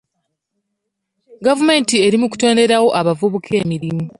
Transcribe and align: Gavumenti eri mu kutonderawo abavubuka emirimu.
Gavumenti 1.45 1.95
eri 2.05 2.17
mu 2.21 2.27
kutonderawo 2.31 2.87
abavubuka 2.99 3.49
emirimu. 3.61 4.05